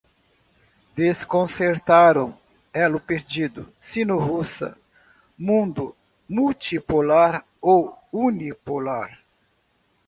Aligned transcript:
Desconcertaram, 0.95 2.33
elo 2.73 2.99
perdido, 2.99 3.71
sino-russa, 3.77 4.75
mundo 5.37 5.95
multipolar 6.27 7.45
ou 7.61 7.95
unipolar 8.11 9.19